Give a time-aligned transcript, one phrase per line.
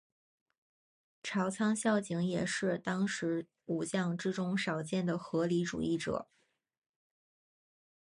[1.21, 6.27] 朝仓孝景也是当时武将之中少见的合理主义者。